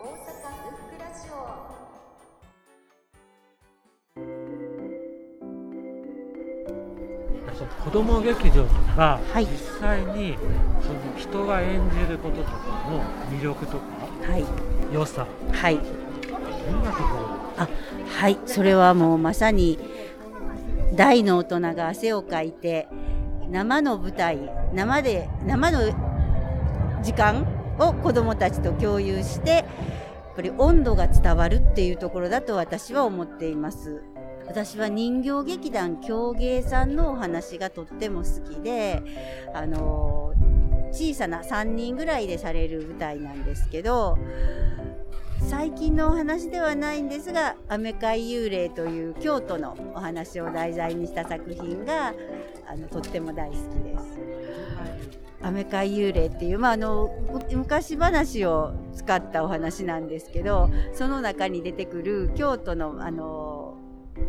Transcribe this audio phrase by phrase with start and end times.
[0.00, 0.16] 大阪ブッ
[0.96, 1.36] クラジオ
[7.84, 9.44] 子供劇場とか、はい。
[9.44, 10.38] 実際に
[10.80, 12.56] その人が演じることとか
[12.88, 13.84] の魅力とか
[14.26, 14.46] はい。
[14.90, 15.26] 良さ。
[15.52, 15.76] はい。
[15.76, 15.82] ど
[16.78, 17.28] んなところ
[17.58, 17.68] あ
[18.08, 18.38] はい。
[18.46, 19.78] それはもうまさに
[20.94, 22.88] 大の大人が汗をかいて
[23.50, 24.38] 生の舞台
[24.72, 25.80] 生で生の
[27.02, 29.64] 時間を子どもたちと共有してやっ
[30.36, 34.02] ぱり温度が伝わるっていうところだと私は思っています。
[34.46, 39.00] 私は人形劇団狂芸さんのお話がとっても好きで
[39.54, 40.34] あの
[40.90, 44.18] 小さな3人ぐらいでされる舞台なんですけど
[45.50, 52.14] 最近のお話ではないんですが「アメ海幽霊」という京都のお話を題材にした作品が
[52.68, 54.20] あのとっても大好きです。
[55.42, 63.74] アメ海幽霊っていう、まあ、あのむ昔話を使ったお話なんですけどその中に出てくる京都のあの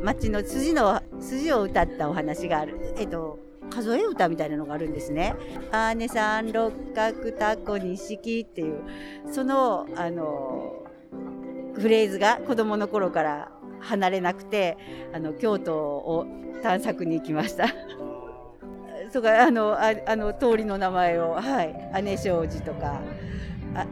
[0.01, 2.95] 町の筋の筋を歌ったお話がある。
[2.97, 3.37] えっと
[3.69, 5.35] 数え歌みたいなのがあるんですね。
[5.71, 8.81] あーねさん六角タコ錦っていう
[9.31, 10.80] そのあの
[11.81, 14.77] フレーズが子供の頃から離れなくて
[15.13, 16.27] あの京都を
[16.61, 17.65] 探索に行きました。
[19.11, 23.01] そうかあのああの通りの名前をはい姉庄司とか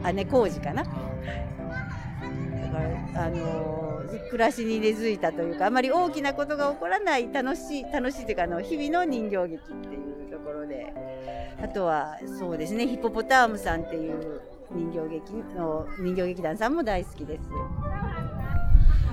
[0.02, 0.82] あ姉小路かな？
[0.82, 2.78] だか
[3.14, 10.94] らあの暮らしに根付いたというかあまり大きなことが起こらない楽しい楽しいというかあの日々の人形劇っていうところで
[11.62, 14.40] あとはそうですねヒポポタームさんっていう
[14.72, 17.50] 人形劇の人形劇団さんも大好きです。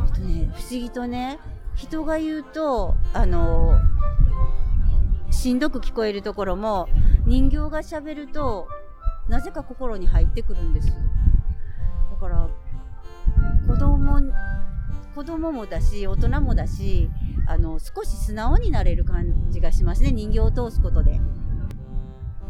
[0.08, 1.39] えっとね、不思議とね
[1.75, 3.80] 人が言うとあの
[5.31, 6.88] しんどく聞こえるところも
[7.25, 8.67] 人形がしゃべると
[9.27, 10.88] なぜか心に入ってくるんです。
[10.89, 12.49] だから
[13.67, 14.20] 子供
[15.15, 17.09] 子供もだし大人もだし
[17.48, 21.20] あの少し素直になれる感じがしますね人形を通すことで。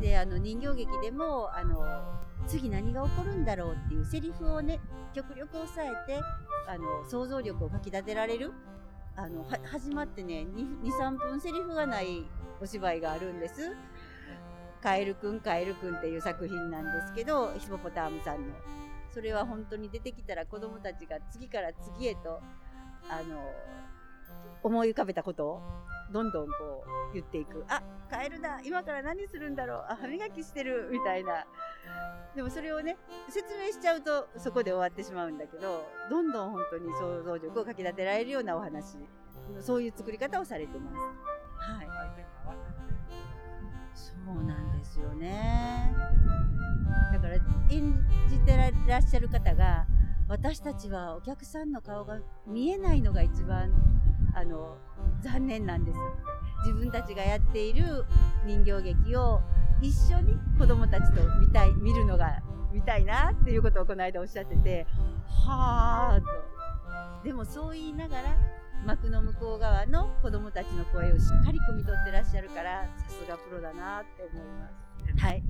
[0.01, 1.83] であの人形劇でもあの
[2.47, 4.79] 次何が起こるんだろうっていうセリフをね
[5.13, 6.19] 極力抑えて
[6.67, 8.51] あの想像力をかき立てられる
[9.15, 10.45] あの始まってね
[10.83, 12.23] 23分セリフがない
[12.61, 13.75] お芝居があるんです。
[14.81, 18.53] カエルくんカエルくんっていう作品なんですけどヒポポタームさんの
[19.11, 22.39] それは本当に出てきたら子供たちが次から次へと
[23.09, 23.41] あの
[24.63, 25.61] 思い浮かべたことを
[26.11, 26.51] どんどんこ
[27.11, 27.65] う言っていく。
[27.67, 28.59] あカエルだ。
[28.63, 29.85] 今から何するんだろう。
[29.89, 30.89] あ歯磨きしてる。
[30.91, 31.45] みたいな。
[32.35, 32.97] でもそれをね
[33.29, 38.97] 説明しちゃうとそこで終わってしまうんだけどどんどん本当に想像力をかき立てられるようなお話。
[39.59, 40.97] そういう作り方をされてます。
[41.71, 41.87] はい。
[43.93, 45.93] そうなんですよね。
[47.13, 47.35] だから
[47.69, 47.93] 演
[48.29, 48.55] じて
[48.87, 49.85] らっしゃる方が
[50.27, 53.71] 私たちはお客さんの顔が見えないのが一番
[54.35, 54.77] あの
[55.21, 55.97] 残念なんです
[56.65, 58.05] 自分たちがやっている
[58.45, 59.41] 人形劇を
[59.81, 62.41] 一緒に子供たちと見たい見るのが
[62.73, 64.85] 見たいなっていうことをこの間おっしゃってて
[65.45, 68.35] はあとでもそう言いながら
[68.85, 74.86] 幕の向こう側の子供たちの声をしっかり汲み取ってらっしゃるからさすがプロだなって思います。
[75.17, 75.43] はい、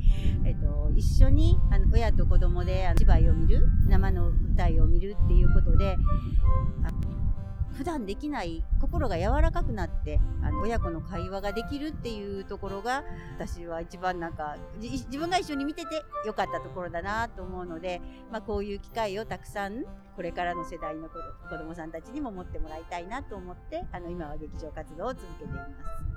[0.46, 5.98] えっと、一緒にあの親と子供であの芝居を見る生の舞台を見るっていうことで
[6.84, 7.18] あ
[7.78, 13.04] 普段できない心が柔らかくなってあの親子の会話ができるっていうところが
[13.36, 18.02] 私は一番なんかじ自分が一緒に見ててよかったところだなと思うので、
[18.32, 19.84] まあ、こういう機会をたくさん
[20.16, 21.20] これからの世代の子
[21.50, 26.08] 子どもさんたちにも持ってもらいたいなと思ってあの今は劇場活動を続けています。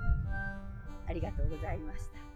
[1.07, 2.30] ありがとうございました。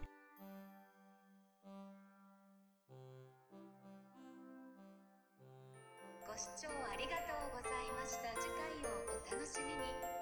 [6.45, 8.29] 視聴ありがとうございました。
[8.39, 10.14] 次回をお楽しみに。